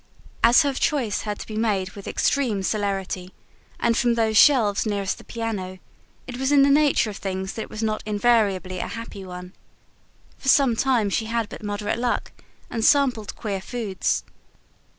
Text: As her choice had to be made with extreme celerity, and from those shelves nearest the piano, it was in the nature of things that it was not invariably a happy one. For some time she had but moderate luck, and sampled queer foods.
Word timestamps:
As 0.43 0.63
her 0.63 0.73
choice 0.73 1.21
had 1.21 1.37
to 1.41 1.45
be 1.45 1.55
made 1.57 1.91
with 1.91 2.07
extreme 2.07 2.63
celerity, 2.63 3.35
and 3.79 3.95
from 3.95 4.15
those 4.15 4.35
shelves 4.35 4.83
nearest 4.87 5.19
the 5.19 5.23
piano, 5.23 5.77
it 6.25 6.37
was 6.39 6.51
in 6.51 6.63
the 6.63 6.71
nature 6.71 7.11
of 7.11 7.17
things 7.17 7.53
that 7.53 7.61
it 7.61 7.69
was 7.69 7.83
not 7.83 8.01
invariably 8.03 8.79
a 8.79 8.87
happy 8.87 9.23
one. 9.23 9.53
For 10.39 10.49
some 10.49 10.75
time 10.75 11.11
she 11.11 11.25
had 11.25 11.49
but 11.49 11.61
moderate 11.61 11.99
luck, 11.99 12.31
and 12.67 12.83
sampled 12.83 13.35
queer 13.35 13.61
foods. 13.61 14.23